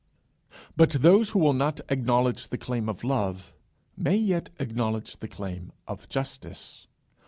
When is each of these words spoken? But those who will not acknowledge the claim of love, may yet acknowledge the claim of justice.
But 0.75 0.89
those 1.03 1.29
who 1.29 1.37
will 1.37 1.53
not 1.53 1.79
acknowledge 1.89 2.47
the 2.47 2.57
claim 2.57 2.89
of 2.89 3.03
love, 3.03 3.53
may 3.95 4.15
yet 4.17 4.49
acknowledge 4.57 5.17
the 5.17 5.27
claim 5.27 5.71
of 5.87 6.09
justice. 6.09 6.87